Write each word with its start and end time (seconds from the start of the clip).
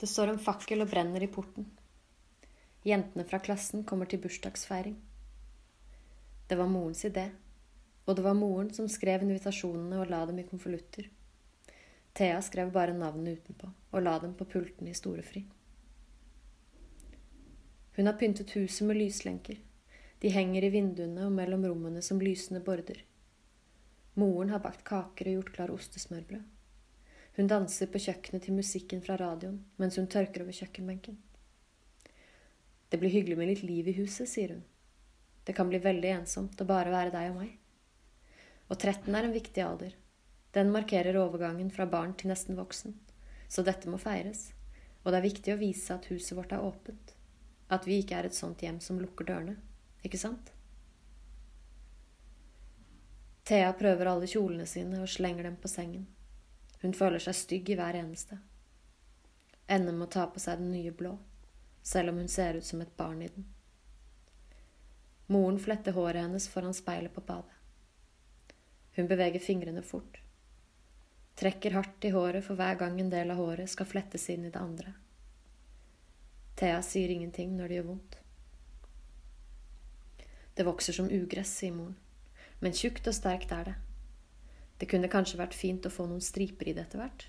Det 0.00 0.08
står 0.08 0.32
en 0.32 0.38
fakkel 0.40 0.80
og 0.80 0.88
brenner 0.88 1.20
i 1.20 1.28
porten. 1.28 1.66
Jentene 2.88 3.26
fra 3.28 3.36
klassen 3.44 3.82
kommer 3.84 4.08
til 4.08 4.22
bursdagsfeiring. 4.22 4.94
Det 6.48 6.56
var 6.56 6.70
morens 6.72 7.04
idé, 7.04 7.26
og 8.06 8.16
det 8.16 8.24
var 8.24 8.38
moren 8.38 8.70
som 8.72 8.88
skrev 8.88 9.26
invitasjonene 9.26 9.98
og 10.00 10.08
la 10.08 10.22
dem 10.30 10.40
i 10.40 10.46
konvolutter. 10.48 11.10
Thea 12.16 12.38
skrev 12.42 12.72
bare 12.72 12.96
navnene 12.96 13.36
utenpå 13.36 13.68
og 13.92 14.02
la 14.02 14.14
dem 14.22 14.32
på 14.38 14.46
pulten 14.48 14.88
i 14.88 14.94
storefri. 14.96 15.44
Hun 17.96 18.08
har 18.08 18.16
pyntet 18.16 18.54
huset 18.56 18.86
med 18.88 18.96
lyslenker. 18.96 19.58
De 20.24 20.32
henger 20.32 20.64
i 20.64 20.72
vinduene 20.72 21.26
og 21.28 21.36
mellom 21.36 21.66
rommene 21.68 22.00
som 22.02 22.24
lysende 22.24 22.62
border. 22.64 23.04
Moren 24.16 24.50
har 24.56 24.64
bakt 24.64 24.80
kaker 24.88 25.28
og 25.28 25.38
gjort 25.38 25.52
klar 25.58 25.74
ostesmørbrød. 25.76 26.48
Hun 27.40 27.46
danser 27.48 27.88
på 27.88 27.96
kjøkkenet 28.04 28.42
til 28.44 28.52
musikken 28.52 29.00
fra 29.00 29.14
radioen 29.16 29.54
mens 29.80 29.94
hun 29.96 30.08
tørker 30.12 30.42
over 30.42 30.52
kjøkkenbenken. 30.52 31.14
Det 32.92 32.98
blir 33.00 33.14
hyggelig 33.14 33.38
med 33.38 33.48
litt 33.48 33.62
liv 33.64 33.88
i 33.88 33.94
huset, 33.96 34.28
sier 34.28 34.52
hun. 34.52 34.60
Det 35.48 35.54
kan 35.56 35.70
bli 35.70 35.80
veldig 35.80 36.10
ensomt 36.18 36.60
å 36.60 36.66
bare 36.68 36.92
være 36.92 37.14
deg 37.14 37.30
og 37.30 37.38
meg. 37.38 37.54
Og 38.68 38.76
13 38.76 39.08
er 39.16 39.30
en 39.30 39.32
viktig 39.38 39.64
alder. 39.64 39.96
Den 40.52 40.74
markerer 40.74 41.16
overgangen 41.22 41.72
fra 41.72 41.88
barn 41.88 42.12
til 42.12 42.28
nesten 42.28 42.60
voksen. 42.60 42.98
Så 43.48 43.64
dette 43.64 43.88
må 43.88 43.96
feires. 44.04 44.50
Og 45.00 45.08
det 45.08 45.22
er 45.22 45.28
viktig 45.30 45.56
å 45.56 45.60
vise 45.64 45.96
at 45.96 46.12
huset 46.12 46.36
vårt 46.36 46.52
er 46.52 46.68
åpent. 46.68 47.16
At 47.72 47.88
vi 47.88 48.02
ikke 48.04 48.20
er 48.20 48.28
et 48.28 48.36
sånt 48.36 48.60
hjem 48.60 48.84
som 48.84 49.00
lukker 49.00 49.32
dørene. 49.32 49.56
Ikke 50.04 50.20
sant? 50.20 50.52
Thea 53.48 53.72
prøver 53.72 54.12
alle 54.12 54.28
kjolene 54.28 54.68
sine 54.68 55.00
og 55.00 55.08
slenger 55.08 55.48
dem 55.48 55.56
på 55.56 55.72
sengen. 55.80 56.10
Hun 56.80 56.94
føler 56.96 57.20
seg 57.20 57.36
stygg 57.36 57.70
i 57.70 57.76
hver 57.76 57.98
eneste. 57.98 58.38
Ender 59.68 59.92
med 59.92 60.08
å 60.08 60.12
ta 60.14 60.26
på 60.32 60.40
seg 60.42 60.58
den 60.58 60.72
nye 60.72 60.92
blå, 60.96 61.12
selv 61.82 62.12
om 62.12 62.20
hun 62.22 62.30
ser 62.32 62.56
ut 62.56 62.66
som 62.66 62.80
et 62.80 62.96
barn 62.96 63.20
i 63.22 63.28
den. 63.28 63.44
Moren 65.30 65.60
fletter 65.62 65.94
håret 65.94 66.24
hennes 66.24 66.48
foran 66.50 66.74
speilet 66.74 67.14
på 67.14 67.22
badet. 67.22 67.54
Hun 68.96 69.06
beveger 69.06 69.44
fingrene 69.44 69.82
fort. 69.86 70.18
Trekker 71.38 71.76
hardt 71.76 72.04
i 72.04 72.10
håret 72.10 72.44
for 72.44 72.58
hver 72.58 72.80
gang 72.80 72.98
en 73.00 73.12
del 73.12 73.30
av 73.30 73.38
håret 73.38 73.70
skal 73.70 73.86
flettes 73.86 74.26
inn 74.32 74.48
i 74.48 74.50
det 74.50 74.58
andre. 74.58 74.96
Thea 76.58 76.80
sier 76.84 77.12
ingenting 77.14 77.54
når 77.56 77.68
det 77.68 77.78
gjør 77.78 77.86
vondt. 77.92 78.18
Det 80.58 80.66
vokser 80.66 80.96
som 80.96 81.08
ugress, 81.08 81.52
sier 81.60 81.72
moren, 81.72 81.94
men 82.60 82.74
tjukt 82.76 83.06
og 83.08 83.16
sterkt 83.16 83.54
er 83.56 83.70
det. 83.70 83.76
Det 84.80 84.88
kunne 84.88 85.10
kanskje 85.12 85.38
vært 85.40 85.56
fint 85.56 85.84
å 85.84 85.92
få 85.92 86.06
noen 86.08 86.24
striper 86.24 86.70
i 86.70 86.72
det 86.72 86.86
etter 86.86 87.02
hvert, 87.02 87.26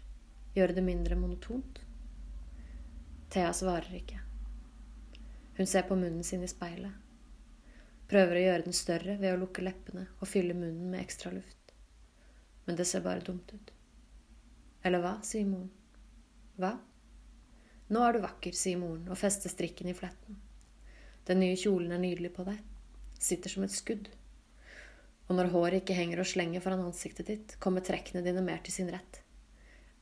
gjøre 0.56 0.76
det 0.78 0.84
mindre 0.88 1.18
monotont. 1.20 1.82
Thea 3.32 3.52
svarer 3.56 3.98
ikke. 3.98 4.22
Hun 5.58 5.68
ser 5.68 5.84
på 5.88 5.98
munnen 6.00 6.24
sin 6.24 6.44
i 6.44 6.50
speilet. 6.52 6.96
Prøver 8.12 8.38
å 8.38 8.46
gjøre 8.46 8.68
den 8.68 8.76
større 8.76 9.18
ved 9.20 9.36
å 9.36 9.42
lukke 9.44 9.64
leppene 9.64 10.06
og 10.20 10.28
fylle 10.32 10.56
munnen 10.56 10.94
med 10.94 11.04
ekstra 11.04 11.32
luft. 11.36 11.76
Men 12.66 12.80
det 12.80 12.88
ser 12.88 13.04
bare 13.04 13.24
dumt 13.28 13.52
ut. 13.52 13.74
Eller 14.88 15.04
hva, 15.04 15.18
sier 15.24 15.48
moren. 15.48 15.70
Hva? 16.56 16.74
Nå 17.92 18.04
er 18.08 18.16
du 18.16 18.24
vakker, 18.24 18.56
sier 18.56 18.80
moren 18.80 19.12
og 19.12 19.20
fester 19.20 19.52
strikken 19.52 19.92
i 19.92 19.96
fletten. 19.96 20.40
Den 21.28 21.44
nye 21.44 21.60
kjolen 21.60 21.92
er 21.92 22.02
nydelig 22.04 22.32
på 22.36 22.48
deg. 22.48 22.64
Sitter 23.20 23.52
som 23.52 23.68
et 23.68 23.76
skudd. 23.76 24.08
Og 25.32 25.36
når 25.38 25.48
håret 25.54 25.80
ikke 25.80 25.96
henger 25.96 26.20
og 26.20 26.28
slenger 26.28 26.60
foran 26.60 26.82
ansiktet 26.84 27.30
ditt, 27.32 27.54
kommer 27.64 27.80
trekkene 27.88 28.20
dine 28.26 28.42
mer 28.44 28.60
til 28.66 28.74
sin 28.76 28.90
rett. 28.92 29.22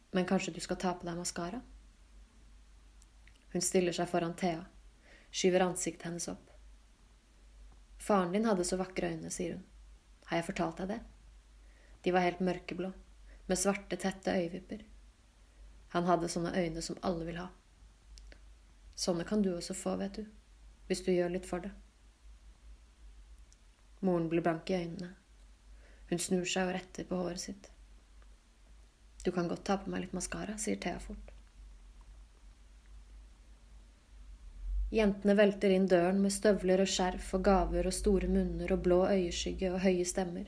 Men 0.10 0.26
kanskje 0.26 0.56
du 0.56 0.58
skal 0.66 0.80
ta 0.82 0.96
på 0.98 1.06
deg 1.06 1.20
maskara? 1.20 1.60
Hun 3.54 3.62
stiller 3.62 3.94
seg 3.94 4.10
foran 4.10 4.34
Thea, 4.34 4.64
skyver 5.30 5.68
ansiktet 5.68 6.08
hennes 6.08 6.26
opp. 6.32 6.50
Faren 8.02 8.34
din 8.34 8.50
hadde 8.50 8.66
så 8.66 8.80
vakre 8.82 9.12
øyne, 9.14 9.30
sier 9.30 9.60
hun. 9.60 9.68
Har 10.32 10.42
jeg 10.42 10.48
fortalt 10.48 10.82
deg 10.82 10.95
det? 10.95 11.00
De 12.08 12.16
var 12.16 12.26
helt 12.26 12.42
mørkeblå, 12.50 12.89
med 13.45 13.62
svarte, 13.62 14.00
tette 14.02 14.34
øyevipper. 14.34 14.82
Han 15.94 16.10
hadde 16.10 16.32
sånne 16.34 16.56
øyne 16.58 16.82
som 16.82 16.98
alle 17.06 17.30
vil 17.30 17.38
ha. 17.38 17.52
Sånne 18.98 19.30
kan 19.30 19.45
du 19.45 19.52
også 19.54 19.78
få, 19.78 19.94
vet 20.02 20.23
du, 20.23 20.26
hvis 20.89 21.06
du 21.06 21.14
gjør 21.14 21.38
litt 21.38 21.45
for 21.45 21.62
det. 21.62 21.76
Moren 23.99 24.30
blir 24.30 24.42
blank 24.42 24.70
i 24.70 24.77
øynene. 24.80 25.10
Hun 26.10 26.21
snur 26.23 26.45
seg 26.48 26.70
og 26.70 26.77
retter 26.77 27.08
på 27.10 27.17
håret 27.20 27.42
sitt. 27.42 27.67
Du 29.26 29.32
kan 29.36 29.49
godt 29.52 29.65
ta 29.67 29.76
på 29.77 29.92
meg 29.92 30.05
litt 30.05 30.15
maskara, 30.15 30.55
sier 30.58 30.80
Thea 30.80 30.99
fort. 31.04 31.33
Jentene 34.89 35.36
velter 35.38 35.70
inn 35.70 35.86
døren 35.92 36.21
med 36.23 36.33
støvler 36.33 36.82
og 36.82 36.89
skjerf 36.89 37.33
og 37.38 37.43
gaver 37.45 37.86
og 37.86 37.93
store 37.93 38.30
munner 38.32 38.71
og 38.73 38.82
blå 38.88 39.04
øyeskygge 39.11 39.73
og 39.73 39.83
høye 39.83 40.05
stemmer. 40.08 40.48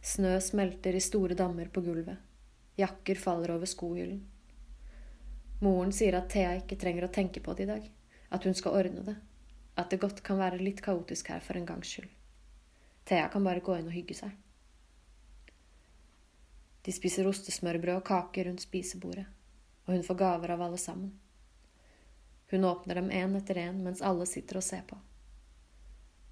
Snø 0.00 0.38
smelter 0.40 0.96
i 0.96 1.02
store 1.04 1.36
dammer 1.36 1.68
på 1.68 1.82
gulvet. 1.84 2.22
Jakker 2.80 3.18
faller 3.20 3.52
over 3.56 3.68
skohyllen. 3.68 4.22
Moren 5.60 5.92
sier 5.92 6.16
at 6.16 6.30
Thea 6.32 6.54
ikke 6.62 6.78
trenger 6.80 7.04
å 7.04 7.12
tenke 7.12 7.42
på 7.44 7.52
det 7.58 7.66
i 7.66 7.72
dag, 7.74 7.90
at 8.32 8.46
hun 8.48 8.56
skal 8.56 8.78
ordne 8.78 9.04
det, 9.10 9.18
at 9.76 9.90
det 9.92 10.00
godt 10.00 10.22
kan 10.24 10.40
være 10.40 10.62
litt 10.62 10.80
kaotisk 10.80 11.28
her 11.34 11.44
for 11.44 11.60
en 11.60 11.68
gangs 11.68 11.90
skyld. 11.90 12.08
Thea 13.04 13.28
kan 13.28 13.44
bare 13.44 13.64
gå 13.64 13.76
inn 13.78 13.88
og 13.90 13.96
hygge 13.96 14.16
seg. 14.18 14.36
De 16.82 16.92
spiser 16.96 17.28
ostesmørbrød 17.28 18.00
og 18.00 18.06
kaker 18.08 18.48
rundt 18.48 18.64
spisebordet, 18.64 19.26
og 19.86 19.94
hun 19.94 20.06
får 20.06 20.20
gaver 20.22 20.54
av 20.54 20.62
alle 20.64 20.78
sammen. 20.80 21.12
Hun 22.50 22.64
åpner 22.64 22.98
dem 22.98 23.10
én 23.14 23.36
etter 23.38 23.60
én 23.62 23.82
mens 23.84 24.02
alle 24.02 24.26
sitter 24.26 24.58
og 24.58 24.64
ser 24.66 24.82
på. 24.88 24.96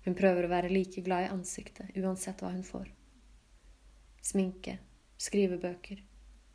Hun 0.05 0.17
prøver 0.19 0.47
å 0.47 0.51
være 0.51 0.73
like 0.73 1.03
glad 1.05 1.27
i 1.27 1.33
ansiktet 1.35 1.93
uansett 2.01 2.41
hva 2.43 2.51
hun 2.55 2.65
får. 2.65 2.89
Sminke, 4.25 4.79
skrivebøker, 5.21 6.01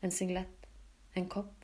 en 0.02 0.12
singlett, 0.12 0.68
en 1.14 1.30
kopp. 1.30 1.64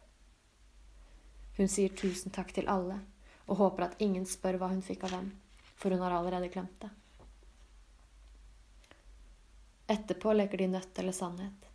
Hun 1.58 1.68
sier 1.68 1.92
tusen 1.98 2.32
takk 2.32 2.54
til 2.56 2.70
alle 2.72 3.02
og 3.50 3.58
håper 3.58 3.90
at 3.90 4.02
ingen 4.06 4.26
spør 4.30 4.60
hva 4.62 4.70
hun 4.72 4.86
fikk 4.86 5.08
av 5.08 5.16
hvem, 5.16 5.32
for 5.76 5.92
hun 5.92 6.04
har 6.06 6.14
allerede 6.14 6.52
glemt 6.54 6.78
det. 6.84 6.92
Etterpå 9.90 10.34
leker 10.34 10.58
de 10.58 10.68
nødt 10.68 11.00
eller 11.00 11.12
sannhet. 11.12 11.66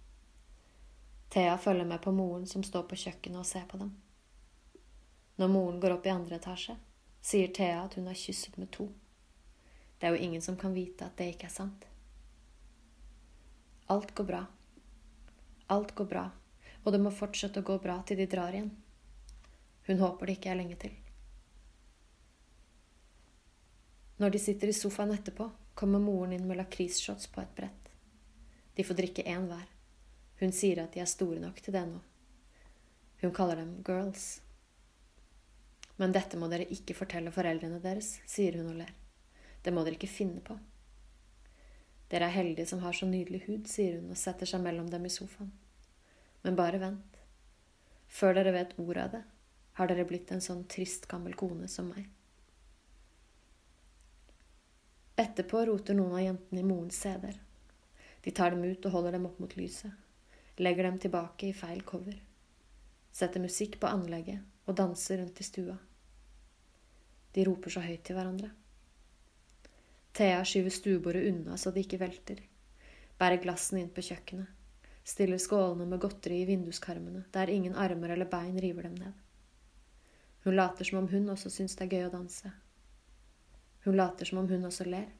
Thea 1.28 1.58
følger 1.58 1.84
med 1.84 2.02
på 2.02 2.12
moren 2.12 2.46
som 2.46 2.62
står 2.62 2.82
på 2.86 2.96
kjøkkenet 2.96 3.40
og 3.40 3.46
ser 3.46 3.64
på 3.66 3.80
dem. 3.80 3.90
Når 5.36 5.50
moren 5.50 5.80
går 5.82 5.96
opp 5.96 6.06
i 6.06 6.12
andre 6.12 6.38
etasje, 6.38 6.76
sier 7.18 7.50
Thea 7.50 7.80
at 7.82 7.98
hun 7.98 8.06
har 8.06 8.14
kysset 8.14 8.54
med 8.56 8.70
to. 8.70 8.86
Det 9.98 10.06
er 10.06 10.14
jo 10.14 10.22
ingen 10.28 10.42
som 10.46 10.54
kan 10.56 10.76
vite 10.76 11.08
at 11.08 11.18
det 11.18 11.32
ikke 11.32 11.48
er 11.50 11.56
sant. 11.56 11.88
Alt 13.90 14.14
går 14.14 14.30
bra. 14.30 14.46
Alt 15.74 15.94
går 15.98 16.12
bra, 16.14 16.28
og 16.84 16.92
det 16.94 17.02
må 17.02 17.10
fortsette 17.10 17.64
å 17.64 17.66
gå 17.66 17.82
bra 17.82 17.98
til 18.06 18.22
de 18.22 18.30
drar 18.30 18.54
igjen. 18.54 18.70
Hun 19.90 19.98
håper 20.06 20.30
det 20.30 20.38
ikke 20.38 20.54
er 20.54 20.62
lenge 20.62 20.78
til. 20.86 20.94
Når 24.22 24.30
de 24.30 24.38
sitter 24.38 24.70
i 24.70 24.82
sofaen 24.84 25.18
etterpå, 25.18 25.50
kommer 25.74 25.98
moren 25.98 26.38
inn 26.38 26.46
med 26.46 26.62
lakrisshots 26.62 27.26
på 27.26 27.42
et 27.42 27.58
brett. 27.58 27.83
De 28.74 28.84
får 28.84 28.98
drikke 28.98 29.22
én 29.22 29.46
hver. 29.50 29.68
Hun 30.40 30.52
sier 30.52 30.82
at 30.82 30.94
de 30.94 31.02
er 31.02 31.10
store 31.10 31.40
nok 31.42 31.60
til 31.62 31.76
det 31.76 31.84
nå. 31.88 32.00
Hun 33.22 33.34
kaller 33.34 33.62
dem 33.62 33.76
girls. 33.86 34.40
Men 35.96 36.12
dette 36.12 36.36
må 36.36 36.48
dere 36.50 36.66
ikke 36.74 36.96
fortelle 36.98 37.32
foreldrene 37.34 37.78
deres, 37.82 38.16
sier 38.26 38.58
hun 38.58 38.72
og 38.72 38.80
ler. 38.82 38.94
Det 39.62 39.72
må 39.72 39.84
dere 39.84 39.96
ikke 39.96 40.10
finne 40.10 40.42
på. 40.44 40.56
Dere 42.10 42.26
er 42.28 42.34
heldige 42.34 42.66
som 42.68 42.82
har 42.82 42.92
så 42.92 43.06
nydelig 43.08 43.44
hud, 43.46 43.68
sier 43.70 44.00
hun 44.00 44.10
og 44.12 44.18
setter 44.18 44.48
seg 44.48 44.62
mellom 44.64 44.90
dem 44.90 45.06
i 45.06 45.12
sofaen. 45.12 45.52
Men 46.42 46.58
bare 46.58 46.82
vent. 46.82 47.20
Før 48.10 48.36
dere 48.36 48.52
vet 48.54 48.74
ordet 48.78 49.06
av 49.06 49.14
det, 49.14 49.22
har 49.78 49.90
dere 49.90 50.04
blitt 50.06 50.30
en 50.34 50.42
sånn 50.44 50.66
trist, 50.70 51.08
gammel 51.10 51.34
kone 51.38 51.70
som 51.70 51.88
meg. 51.94 52.10
Etterpå 55.18 55.64
roter 55.66 55.96
noen 55.96 56.18
av 56.18 56.22
jentene 56.26 56.60
i 56.60 56.66
morens 56.66 56.98
CD-er. 57.00 57.38
De 58.24 58.32
tar 58.32 58.54
dem 58.54 58.64
ut 58.64 58.86
og 58.86 58.92
holder 58.96 59.18
dem 59.18 59.26
opp 59.28 59.38
mot 59.42 59.56
lyset. 59.56 59.92
Legger 60.56 60.88
dem 60.88 60.98
tilbake 61.02 61.50
i 61.50 61.56
feil 61.56 61.82
cover. 61.84 62.16
Setter 63.12 63.42
musikk 63.42 63.76
på 63.82 63.90
anlegget 63.90 64.40
og 64.64 64.76
danser 64.78 65.20
rundt 65.20 65.40
i 65.40 65.46
stua. 65.46 65.76
De 67.34 67.44
roper 67.44 67.74
så 67.74 67.82
høyt 67.84 68.04
til 68.06 68.16
hverandre. 68.16 68.48
Thea 70.14 70.44
skyver 70.46 70.70
stuebordet 70.70 71.26
unna 71.28 71.56
så 71.58 71.72
det 71.74 71.84
ikke 71.84 71.98
velter, 72.00 72.38
bærer 73.18 73.42
glassene 73.42 73.82
inn 73.82 73.90
på 73.90 74.04
kjøkkenet, 74.06 74.46
stiller 75.04 75.40
skålene 75.42 75.88
med 75.90 76.00
godteri 76.00 76.40
i 76.44 76.46
vinduskarmene, 76.48 77.24
der 77.34 77.50
ingen 77.50 77.74
armer 77.74 78.14
eller 78.14 78.30
bein 78.30 78.54
river 78.62 78.86
dem 78.86 78.94
ned. 79.00 79.12
Hun 80.44 80.54
later 80.54 80.86
som 80.86 81.00
om 81.02 81.08
hun 81.10 81.28
også 81.34 81.50
syns 81.50 81.74
det 81.74 81.88
er 81.88 81.96
gøy 81.96 82.06
å 82.06 82.14
danse. 82.14 82.52
Hun 83.84 83.98
later 83.98 84.28
som 84.28 84.38
om 84.44 84.48
hun 84.48 84.70
også 84.70 84.86
ler. 84.86 85.10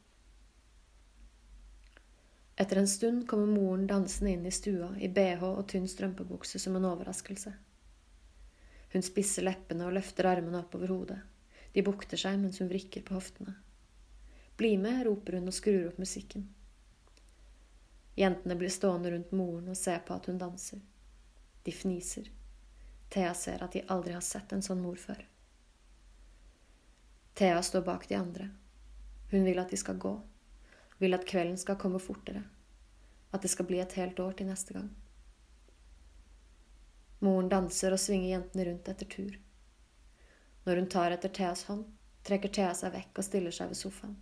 Etter 2.57 2.77
en 2.77 2.89
stund 2.89 3.29
kommer 3.29 3.47
moren 3.47 3.87
dansende 3.87 4.31
inn 4.31 4.47
i 4.47 4.51
stua 4.55 4.93
i 5.03 5.09
bh 5.09 5.43
og 5.43 5.67
tynn 5.69 5.89
strømpebukse 5.91 6.59
som 6.63 6.77
en 6.79 6.87
overraskelse. 6.87 7.53
Hun 8.93 9.03
spisser 9.03 9.43
leppene 9.43 9.89
og 9.89 9.97
løfter 9.97 10.29
armene 10.31 10.61
opp 10.61 10.77
over 10.79 10.93
hodet. 10.95 11.19
De 11.75 11.83
bukter 11.83 12.21
seg 12.21 12.39
mens 12.39 12.61
hun 12.63 12.71
vrikker 12.71 13.03
på 13.03 13.17
hoftene. 13.17 13.57
Bli 14.57 14.77
med, 14.79 15.03
roper 15.09 15.41
hun 15.41 15.51
og 15.51 15.57
skrur 15.57 15.89
opp 15.89 15.99
musikken. 15.99 16.47
Jentene 18.15 18.55
blir 18.55 18.71
stående 18.71 19.11
rundt 19.11 19.33
moren 19.35 19.73
og 19.73 19.77
se 19.77 19.97
på 20.07 20.15
at 20.15 20.29
hun 20.31 20.39
danser. 20.39 20.79
De 21.67 21.75
fniser. 21.75 22.31
Thea 23.11 23.35
ser 23.35 23.65
at 23.67 23.75
de 23.75 23.83
aldri 23.91 24.15
har 24.15 24.23
sett 24.23 24.55
en 24.55 24.63
sånn 24.63 24.83
mor 24.83 25.01
før. 25.01 25.25
Thea 27.35 27.59
står 27.67 27.83
bak 27.83 28.07
de 28.09 28.15
andre. 28.15 28.47
Hun 29.35 29.43
vil 29.43 29.59
at 29.59 29.75
de 29.75 29.81
skal 29.81 29.99
gå. 29.99 30.15
Vil 31.05 31.13
at 31.13 31.27
kvelden 31.29 31.59
skal 31.61 31.77
komme 31.77 32.01
fortere. 32.01 32.41
At 33.37 33.43
det 33.45 33.51
skal 33.53 33.67
bli 33.69 33.83
et 33.83 33.93
helt 34.01 34.21
år 34.25 34.39
til 34.39 34.49
neste 34.49 34.73
gang. 34.73 34.89
Moren 37.21 37.51
danser 37.53 37.93
og 37.93 38.01
svinger 38.01 38.31
jentene 38.31 38.65
rundt 38.71 38.89
etter 38.89 39.09
tur. 39.13 39.35
Når 40.65 40.81
hun 40.81 40.89
tar 40.95 41.13
etter 41.13 41.29
Theas 41.29 41.67
hånd, 41.69 41.83
trekker 42.25 42.49
Thea 42.57 42.71
seg 42.79 42.95
vekk 42.95 43.21
og 43.21 43.27
stiller 43.27 43.53
seg 43.53 43.69
ved 43.75 43.77
sofaen. 43.83 44.15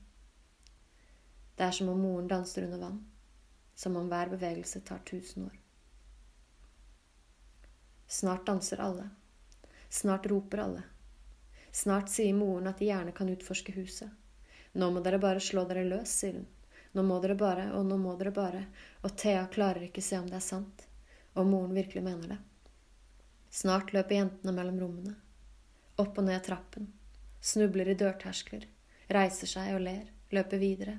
Det 1.55 1.69
er 1.69 1.77
som 1.77 1.93
om 1.93 2.01
moren 2.03 2.31
danser 2.33 2.67
under 2.67 2.83
vann, 2.83 2.97
som 3.79 3.99
om 4.01 4.09
hver 4.11 4.33
bevegelse 4.33 4.83
tar 4.89 5.05
tusen 5.07 5.45
år. 5.47 5.61
Snart 8.11 8.47
danser 8.47 8.83
alle. 8.83 9.05
Snart 9.89 10.27
roper 10.35 10.65
alle. 10.65 10.83
Snart 11.71 12.11
sier 12.11 12.35
moren 12.35 12.67
at 12.67 12.83
de 12.83 12.91
gjerne 12.91 13.15
kan 13.15 13.31
utforske 13.31 13.77
huset. 13.79 14.11
Nå 14.75 14.91
må 14.91 15.05
dere 15.05 15.23
bare 15.23 15.41
slå 15.41 15.63
dere 15.71 15.87
løs, 15.87 16.11
sier 16.11 16.41
hun. 16.41 16.51
Nå 16.93 17.03
må 17.09 17.19
dere 17.25 17.37
bare, 17.41 17.71
og 17.73 17.87
nå 17.89 17.97
må 17.97 18.15
dere 18.21 18.35
bare, 18.37 18.67
og 19.01 19.15
Thea 19.17 19.47
klarer 19.53 19.87
ikke 19.87 20.05
se 20.05 20.19
om 20.21 20.27
det 20.29 20.37
er 20.37 20.45
sant, 20.45 20.85
og 21.33 21.49
moren 21.49 21.73
virkelig 21.77 22.03
mener 22.05 22.35
det. 22.35 22.41
Snart 23.53 23.95
løper 23.97 24.19
jentene 24.19 24.53
mellom 24.57 24.81
rommene, 24.81 25.15
opp 25.97 26.19
og 26.21 26.27
ned 26.27 26.43
trappen, 26.45 26.91
snubler 27.41 27.93
i 27.93 27.97
dørterskler, 27.97 28.67
reiser 29.13 29.51
seg 29.51 29.73
og 29.77 29.83
ler, 29.87 30.05
løper 30.33 30.61
videre. 30.61 30.99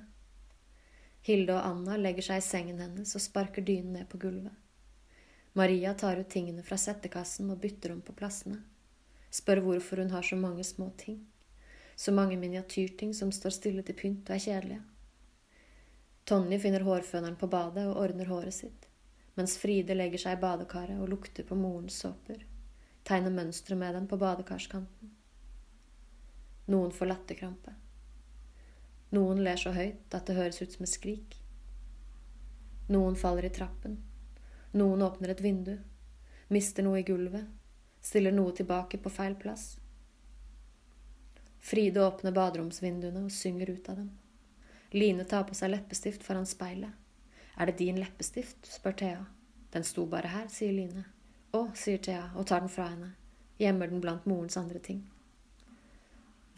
Hilde 1.24 1.56
og 1.56 1.66
Anna 1.66 1.96
legger 1.98 2.26
seg 2.26 2.42
i 2.42 2.46
sengen 2.46 2.82
hennes 2.84 3.14
og 3.16 3.24
sparker 3.24 3.64
dynen 3.64 3.94
ned 3.96 4.10
på 4.12 4.20
gulvet. 4.26 4.54
Maria 5.54 5.94
tar 5.94 6.18
ut 6.18 6.30
tingene 6.30 6.66
fra 6.66 6.78
settekassen 6.82 7.52
og 7.54 7.62
bytter 7.62 7.94
om 7.94 8.02
på 8.02 8.16
plassene. 8.18 8.64
Spør 9.34 9.62
hvorfor 9.66 10.02
hun 10.02 10.12
har 10.14 10.26
så 10.26 10.36
mange 10.36 10.66
små 10.66 10.90
ting. 10.98 11.20
Så 11.96 12.12
mange 12.12 12.38
miniatyrting 12.42 13.14
som 13.14 13.32
står 13.32 13.54
stille 13.54 13.86
til 13.86 13.98
pynt 13.98 14.30
og 14.30 14.36
er 14.36 14.42
kjedelige. 14.42 14.82
Tonje 16.26 16.60
finner 16.60 16.86
hårføneren 16.88 17.36
på 17.36 17.50
badet 17.52 17.84
og 17.90 17.98
ordner 18.00 18.30
håret 18.32 18.56
sitt, 18.56 18.86
mens 19.36 19.58
Fride 19.60 19.96
legger 19.98 20.22
seg 20.22 20.38
i 20.38 20.42
badekaret 20.42 21.02
og 21.04 21.10
lukter 21.12 21.44
på 21.48 21.58
morens 21.60 21.98
såper, 22.00 22.46
tegner 23.04 23.34
mønstre 23.36 23.76
med 23.76 23.98
dem 23.98 24.08
på 24.08 24.20
badekarskanten. 24.22 25.12
Noen 26.72 26.96
får 26.96 27.12
latterkrampe. 27.12 27.76
Noen 29.14 29.44
ler 29.44 29.60
så 29.60 29.76
høyt 29.76 30.16
at 30.16 30.30
det 30.30 30.38
høres 30.40 30.62
ut 30.64 30.72
som 30.78 30.88
et 30.88 30.94
skrik. 30.94 31.36
Noen 32.88 33.20
faller 33.20 33.50
i 33.50 33.52
trappen. 33.54 34.00
Noen 34.80 35.04
åpner 35.04 35.36
et 35.36 35.44
vindu, 35.44 35.76
mister 36.48 36.88
noe 36.88 37.04
i 37.04 37.06
gulvet, 37.06 37.46
stiller 38.02 38.32
noe 38.32 38.56
tilbake 38.56 38.98
på 39.04 39.12
feil 39.12 39.36
plass. 39.36 39.74
Fride 41.64 42.02
åpner 42.04 42.36
baderomsvinduene 42.36 43.28
og 43.28 43.32
synger 43.32 43.76
ut 43.76 43.92
av 43.92 44.00
dem. 44.02 44.12
Line 44.94 45.24
tar 45.26 45.44
på 45.44 45.56
seg 45.58 45.72
leppestift 45.74 46.22
foran 46.24 46.46
speilet. 46.46 46.92
Er 47.58 47.66
det 47.66 47.80
din 47.80 47.98
leppestift? 47.98 48.68
spør 48.70 48.92
Thea. 48.92 49.26
Den 49.74 49.84
sto 49.84 50.06
bare 50.06 50.30
her, 50.30 50.46
sier 50.54 50.74
Line. 50.74 51.02
Å, 51.54 51.64
sier 51.74 51.98
Thea 51.98 52.28
og 52.38 52.46
tar 52.46 52.62
den 52.62 52.70
fra 52.70 52.92
henne. 52.92 53.10
Gjemmer 53.58 53.90
den 53.90 54.04
blant 54.04 54.28
morens 54.30 54.58
andre 54.62 54.78
ting. 54.86 55.00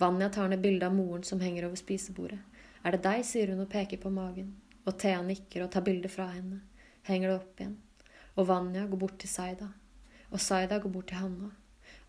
Vanja 0.03 0.27
tar 0.29 0.51
ned 0.51 0.59
bildet 0.59 0.89
av 0.89 0.97
moren 0.97 1.23
som 1.23 1.39
henger 1.39 1.69
over 1.69 1.79
spisebordet. 1.79 2.41
Er 2.83 2.97
det 2.97 3.05
deg, 3.07 3.23
sier 3.23 3.55
hun 3.55 3.63
og 3.63 3.71
peker 3.71 4.03
på 4.03 4.11
magen. 4.11 4.51
Og 4.83 4.99
Thea 4.99 5.23
nikker 5.23 5.63
og 5.63 5.71
tar 5.71 5.87
bildet 5.87 6.11
fra 6.11 6.27
henne. 6.33 6.59
Henger 7.07 7.31
det 7.31 7.39
opp 7.39 7.63
igjen. 7.63 7.79
Og 8.35 8.51
Vanja 8.51 8.83
går 8.91 9.03
bort 9.05 9.17
til 9.23 9.31
Saida. 9.31 9.71
Og 10.27 10.43
Saida 10.43 10.83
går 10.83 10.91
bort 10.91 11.07
til 11.13 11.23
Hanna. 11.23 11.53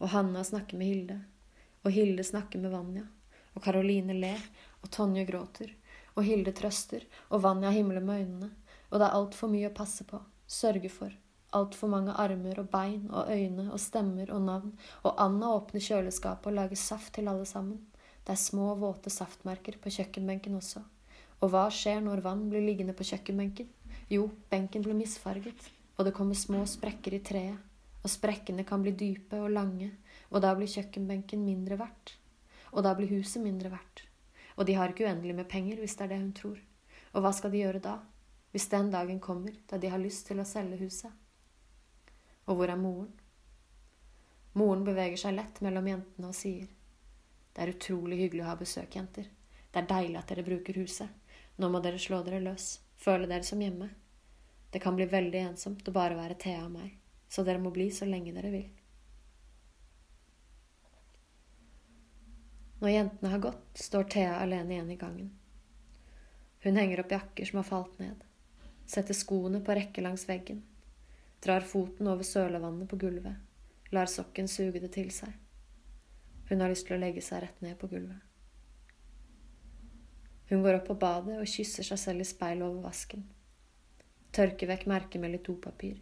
Og 0.02 0.10
Hanna 0.10 0.42
snakker 0.42 0.82
med 0.82 0.90
Hilde. 0.90 1.22
Og 1.86 1.94
Hilde 1.94 2.26
snakker 2.26 2.58
med 2.58 2.74
Vanja. 2.74 3.06
Og 3.54 3.62
Karoline 3.62 4.18
ler. 4.18 4.42
Og 4.82 4.90
Tonje 4.90 5.22
gråter 5.30 5.70
og 6.16 6.24
Hilde 6.24 6.52
trøster, 6.56 7.04
og 7.30 7.42
Vanja 7.44 7.70
himler 7.74 8.00
med 8.00 8.24
øynene, 8.24 8.50
og 8.90 8.98
det 8.98 9.06
er 9.06 9.18
altfor 9.18 9.52
mye 9.52 9.68
å 9.68 9.76
passe 9.76 10.06
på, 10.08 10.20
sørge 10.48 10.90
for, 10.92 11.12
altfor 11.56 11.90
mange 11.92 12.14
armer 12.16 12.60
og 12.62 12.70
bein 12.72 13.06
og 13.10 13.30
øyne 13.32 13.68
og 13.70 13.80
stemmer 13.82 14.32
og 14.34 14.42
navn, 14.46 14.72
og 15.04 15.20
Anna 15.22 15.52
åpner 15.58 15.84
kjøleskapet 15.84 16.50
og 16.50 16.58
lager 16.58 16.80
saft 16.80 17.14
til 17.18 17.28
alle 17.32 17.46
sammen. 17.48 17.82
Det 18.24 18.34
er 18.34 18.42
små, 18.42 18.72
våte 18.80 19.12
saftmerker 19.12 19.78
på 19.82 19.92
kjøkkenbenken 19.98 20.56
også. 20.58 20.82
Og 21.44 21.52
hva 21.52 21.66
skjer 21.70 22.00
når 22.02 22.24
vann 22.24 22.46
blir 22.50 22.64
liggende 22.64 22.96
på 22.96 23.06
kjøkkenbenken? 23.06 23.68
Jo, 24.10 24.30
benken 24.50 24.82
blir 24.82 24.96
misfarget, 24.96 25.68
og 25.96 26.08
det 26.08 26.14
kommer 26.16 26.38
små 26.38 26.64
sprekker 26.70 27.18
i 27.18 27.22
treet, 27.22 27.60
og 28.02 28.10
sprekkene 28.10 28.64
kan 28.66 28.82
bli 28.82 28.94
dype 28.96 29.38
og 29.42 29.52
lange, 29.54 29.92
og 30.30 30.42
da 30.42 30.54
blir 30.56 30.70
kjøkkenbenken 30.70 31.44
mindre 31.44 31.78
verdt. 31.80 32.16
Og 32.72 32.82
da 32.86 32.92
blir 32.98 33.10
huset 33.14 33.42
mindre 33.42 33.70
verdt. 33.72 34.05
Og 34.56 34.66
de 34.66 34.74
har 34.74 34.92
ikke 34.92 35.04
uendelig 35.04 35.34
med 35.36 35.48
penger, 35.48 35.80
hvis 35.80 35.96
det 35.96 36.06
er 36.06 36.14
det 36.14 36.20
hun 36.22 36.32
tror. 36.36 36.58
Og 37.12 37.22
hva 37.24 37.32
skal 37.36 37.52
de 37.52 37.60
gjøre 37.60 37.82
da, 37.84 37.98
hvis 38.52 38.68
den 38.72 38.90
dagen 38.92 39.20
kommer 39.20 39.56
da 39.68 39.78
de 39.78 39.90
har 39.92 40.00
lyst 40.00 40.26
til 40.28 40.40
å 40.40 40.48
selge 40.48 40.80
huset? 40.80 41.12
Og 42.46 42.56
hvor 42.56 42.72
er 42.72 42.80
moren? 42.80 43.12
Moren 44.56 44.84
beveger 44.86 45.20
seg 45.20 45.36
lett 45.36 45.60
mellom 45.60 45.88
jentene 45.90 46.32
og 46.32 46.36
sier, 46.36 46.68
Det 47.52 47.62
er 47.62 47.72
utrolig 47.72 48.18
hyggelig 48.18 48.42
å 48.44 48.48
ha 48.50 48.56
besøk, 48.56 48.96
jenter. 48.96 49.28
Det 49.72 49.80
er 49.80 49.88
deilig 49.88 50.18
at 50.18 50.28
dere 50.28 50.44
bruker 50.44 50.76
huset. 50.76 51.08
Nå 51.56 51.68
må 51.72 51.80
dere 51.80 51.98
slå 52.00 52.22
dere 52.24 52.40
løs, 52.40 52.80
føle 52.96 53.28
dere 53.28 53.44
som 53.48 53.60
hjemme. 53.60 53.88
Det 54.70 54.82
kan 54.84 54.96
bli 54.96 55.06
veldig 55.08 55.40
ensomt 55.40 55.88
å 55.88 55.92
bare 55.92 56.16
være 56.18 56.36
Thea 56.40 56.66
og 56.66 56.74
meg, 56.74 56.98
så 57.28 57.44
dere 57.44 57.60
må 57.60 57.72
bli 57.72 57.88
så 57.90 58.04
lenge 58.08 58.34
dere 58.36 58.52
vil. 58.52 58.66
Når 62.78 62.90
jentene 62.90 63.32
har 63.32 63.38
gått, 63.38 63.78
står 63.78 64.04
Thea 64.12 64.36
alene 64.36 64.74
igjen 64.74 64.90
i 64.90 64.96
gangen. 65.00 65.30
Hun 66.60 66.76
henger 66.76 67.00
opp 67.00 67.12
jakker 67.14 67.48
som 67.48 67.62
har 67.62 67.68
falt 67.68 67.98
ned, 67.98 68.24
setter 68.86 69.16
skoene 69.16 69.62
på 69.64 69.76
rekke 69.78 70.04
langs 70.04 70.26
veggen, 70.28 70.60
drar 71.40 71.64
foten 71.64 72.08
over 72.12 72.26
sølevannet 72.26 72.90
på 72.90 72.98
gulvet, 73.00 73.36
lar 73.94 74.10
sokken 74.12 74.48
suge 74.48 74.82
det 74.82 74.92
til 74.96 75.08
seg. 75.14 75.32
Hun 76.50 76.60
har 76.60 76.70
lyst 76.70 76.86
til 76.88 76.98
å 76.98 77.00
legge 77.00 77.24
seg 77.24 77.46
rett 77.46 77.64
ned 77.64 77.78
på 77.80 77.88
gulvet. 77.90 78.20
Hun 80.50 80.62
går 80.62 80.78
opp 80.78 80.86
på 80.90 80.98
badet 81.00 81.40
og 81.40 81.48
kysser 81.50 81.86
seg 81.86 81.98
selv 81.98 82.22
i 82.22 82.28
speilet 82.28 82.68
over 82.68 82.84
vasken. 82.86 83.24
Tørker 84.36 84.68
vekk 84.70 84.84
merket 84.90 85.22
med 85.22 85.32
litt 85.32 85.48
dopapir 85.48 85.96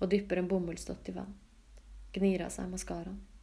og 0.00 0.10
dypper 0.12 0.42
en 0.42 0.50
bomullsdott 0.50 1.08
i 1.08 1.16
vann. 1.16 1.32
Gnir 2.12 2.44
av 2.44 2.52
seg 2.52 2.68
maskaraen. 2.68 3.35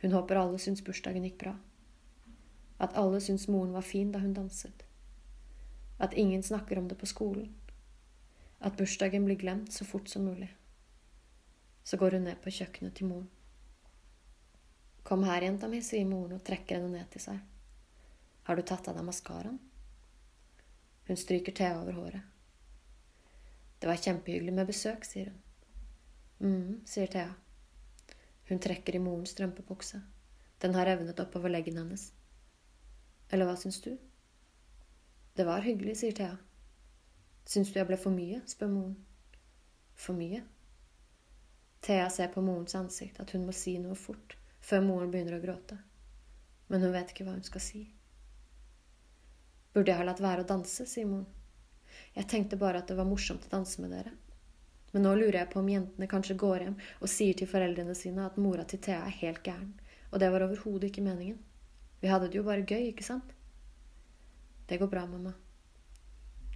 Hun 0.00 0.12
håper 0.12 0.36
alle 0.40 0.58
syns 0.58 0.84
bursdagen 0.84 1.24
gikk 1.24 1.38
bra. 1.42 1.54
At 2.80 2.96
alle 2.96 3.20
syns 3.20 3.48
moren 3.48 3.72
var 3.76 3.84
fin 3.84 4.12
da 4.12 4.18
hun 4.18 4.34
danset. 4.34 4.84
At 5.98 6.14
ingen 6.14 6.42
snakker 6.42 6.78
om 6.78 6.88
det 6.88 6.96
på 6.98 7.06
skolen. 7.06 7.50
At 8.60 8.76
bursdagen 8.76 9.24
blir 9.24 9.36
glemt 9.36 9.72
så 9.72 9.84
fort 9.84 10.08
som 10.08 10.24
mulig. 10.24 10.48
Så 11.84 11.96
går 11.96 12.10
hun 12.16 12.24
ned 12.24 12.40
på 12.40 12.50
kjøkkenet 12.50 12.94
til 12.96 13.06
moren. 13.12 13.28
Kom 15.02 15.24
her, 15.24 15.42
jenta 15.42 15.68
mi, 15.68 15.82
sier 15.82 16.08
moren 16.08 16.36
og 16.36 16.44
trekker 16.44 16.76
henne 16.78 16.92
ned 16.92 17.08
til 17.12 17.24
seg. 17.24 17.40
Har 18.48 18.56
du 18.56 18.62
tatt 18.62 18.88
av 18.88 18.96
deg 18.96 19.04
maskaraen? 19.04 19.58
Hun 21.08 21.16
stryker 21.16 21.52
Thea 21.56 21.80
over 21.80 21.96
håret. 21.98 22.22
Det 23.80 23.88
var 23.88 24.00
kjempehyggelig 24.00 24.52
med 24.54 24.68
besøk, 24.68 25.04
sier 25.08 25.32
hun. 25.32 25.40
mm, 26.40 26.80
sier 26.86 27.06
Thea. 27.06 27.32
Hun 28.50 28.58
trekker 28.58 28.96
i 28.98 29.02
morens 29.02 29.30
strømpebukse. 29.30 30.00
Den 30.58 30.74
har 30.74 30.88
revnet 30.90 31.20
oppover 31.22 31.52
leggen 31.52 31.76
hennes. 31.78 32.08
Eller 33.30 33.46
hva 33.46 33.54
syns 33.56 33.78
du? 33.84 33.92
Det 35.38 35.46
var 35.46 35.62
hyggelig, 35.62 36.00
sier 36.00 36.16
Thea. 36.18 36.34
Syns 37.46 37.70
du 37.70 37.78
jeg 37.78 37.86
ble 37.86 37.96
for 37.96 38.10
mye? 38.10 38.40
spør 38.50 38.72
moren. 38.72 38.96
For 39.94 40.18
mye? 40.18 40.42
Thea 41.86 42.08
ser 42.10 42.32
på 42.34 42.42
morens 42.42 42.74
ansikt 42.74 43.22
at 43.22 43.30
hun 43.36 43.46
må 43.46 43.54
si 43.54 43.76
noe 43.78 43.94
fort 43.94 44.34
før 44.60 44.82
moren 44.84 45.14
begynner 45.14 45.38
å 45.38 45.44
gråte. 45.44 45.78
Men 46.66 46.82
hun 46.82 46.92
vet 46.94 47.14
ikke 47.14 47.28
hva 47.28 47.36
hun 47.38 47.46
skal 47.46 47.62
si. 47.64 47.84
Burde 49.70 49.94
jeg 49.94 50.02
ha 50.02 50.08
latt 50.10 50.20
være 50.26 50.42
å 50.42 50.50
danse, 50.50 50.90
sier 50.90 51.06
moren. 51.06 51.30
Jeg 52.18 52.26
tenkte 52.34 52.58
bare 52.58 52.82
at 52.82 52.90
det 52.90 52.98
var 52.98 53.06
morsomt 53.06 53.46
å 53.46 53.54
danse 53.54 53.78
med 53.82 53.94
dere. 53.94 54.12
Men 54.92 55.04
nå 55.06 55.14
lurer 55.14 55.38
jeg 55.40 55.50
på 55.52 55.60
om 55.60 55.68
jentene 55.70 56.08
kanskje 56.10 56.38
går 56.38 56.64
hjem 56.64 56.78
og 56.98 57.10
sier 57.12 57.36
til 57.38 57.50
foreldrene 57.50 57.94
sine 57.94 58.24
at 58.26 58.38
mora 58.42 58.64
til 58.66 58.80
Thea 58.82 59.04
er 59.06 59.18
helt 59.20 59.42
gæren, 59.46 59.74
og 60.10 60.22
det 60.22 60.30
var 60.32 60.46
overhodet 60.46 60.90
ikke 60.90 61.04
meningen. 61.06 61.38
Vi 62.00 62.08
hadde 62.10 62.30
det 62.30 62.40
jo 62.40 62.46
bare 62.46 62.66
gøy, 62.66 62.88
ikke 62.90 63.06
sant? 63.06 63.34
Det 64.68 64.78
går 64.80 64.90
bra, 64.90 65.04
mamma. 65.06 65.34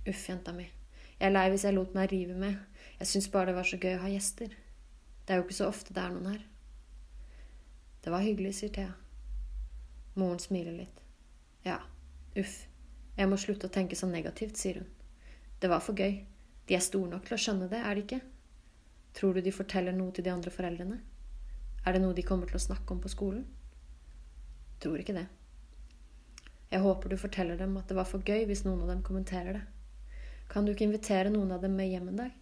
Uff, 0.08 0.28
jenta 0.28 0.52
mi. 0.52 0.66
Jeg 1.18 1.28
er 1.28 1.34
lei 1.34 1.46
hvis 1.52 1.64
jeg 1.64 1.76
lot 1.76 1.94
meg 1.94 2.10
rive 2.10 2.34
med. 2.38 2.58
Jeg 2.98 3.10
syns 3.10 3.30
bare 3.30 3.52
det 3.52 3.56
var 3.58 3.68
så 3.68 3.78
gøy 3.80 3.94
å 3.98 4.02
ha 4.02 4.10
gjester. 4.10 4.52
Det 5.24 5.32
er 5.34 5.40
jo 5.40 5.46
ikke 5.46 5.56
så 5.60 5.70
ofte 5.70 5.94
det 5.94 6.02
er 6.02 6.12
noen 6.14 6.30
her. 6.32 6.42
Det 8.04 8.12
var 8.12 8.24
hyggelig, 8.24 8.54
sier 8.58 8.72
Thea. 8.74 8.92
Moren 10.18 10.42
smiler 10.42 10.74
litt. 10.76 11.00
Ja, 11.64 11.78
uff. 12.36 12.58
Jeg 13.16 13.30
må 13.30 13.38
slutte 13.38 13.70
å 13.70 13.72
tenke 13.72 13.96
så 13.96 14.08
negativt, 14.10 14.58
sier 14.58 14.82
hun. 14.82 14.88
Det 15.62 15.70
var 15.70 15.82
for 15.84 15.96
gøy. 15.96 16.18
De 16.68 16.76
er 16.76 16.84
store 16.84 17.10
nok 17.10 17.26
til 17.26 17.36
å 17.36 17.40
skjønne 17.40 17.68
det, 17.68 17.80
er 17.80 17.94
de 17.96 18.04
ikke? 18.06 18.20
Tror 19.14 19.36
du 19.36 19.44
de 19.44 19.52
forteller 19.54 19.94
noe 19.94 20.14
til 20.14 20.24
de 20.26 20.32
andre 20.32 20.50
foreldrene? 20.50 20.98
Er 21.84 21.94
det 21.94 22.00
noe 22.02 22.16
de 22.16 22.24
kommer 22.26 22.48
til 22.48 22.56
å 22.58 22.64
snakke 22.64 22.94
om 22.94 23.02
på 23.04 23.12
skolen? 23.12 23.44
Tror 24.80 25.00
ikke 25.00 25.16
det. 25.16 25.26
Jeg 26.72 26.82
håper 26.82 27.12
du 27.12 27.20
forteller 27.20 27.60
dem 27.60 27.76
at 27.78 27.86
det 27.88 27.96
var 27.98 28.08
for 28.08 28.24
gøy 28.24 28.46
hvis 28.48 28.64
noen 28.64 28.82
av 28.82 28.94
dem 28.94 29.04
kommenterer 29.06 29.60
det. 29.60 29.64
Kan 30.50 30.64
du 30.64 30.72
ikke 30.72 30.88
invitere 30.88 31.32
noen 31.32 31.52
av 31.54 31.62
dem 31.62 31.76
med 31.76 31.92
hjem 31.92 32.08
en 32.10 32.24
dag? 32.24 32.32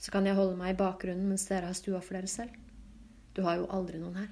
Så 0.00 0.12
kan 0.12 0.28
jeg 0.28 0.36
holde 0.36 0.56
meg 0.56 0.74
i 0.74 0.78
bakgrunnen 0.78 1.26
mens 1.28 1.48
dere 1.48 1.68
har 1.68 1.76
stua 1.76 2.00
for 2.04 2.16
dere 2.16 2.30
selv. 2.30 2.54
Du 3.34 3.42
har 3.44 3.58
jo 3.60 3.68
aldri 3.72 4.00
noen 4.00 4.20
her. 4.22 4.30